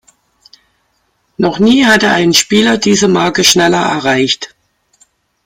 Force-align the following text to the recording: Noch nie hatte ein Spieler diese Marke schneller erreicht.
Noch 1.37 1.59
nie 1.59 1.85
hatte 1.85 2.09
ein 2.09 2.33
Spieler 2.33 2.79
diese 2.79 3.07
Marke 3.07 3.43
schneller 3.43 3.83
erreicht. 3.83 4.55